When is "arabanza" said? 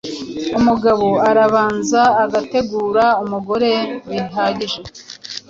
1.29-2.01